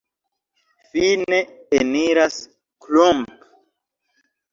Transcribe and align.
Fine 0.93 1.37
eniras 1.79 2.39
Klomp. 2.87 3.29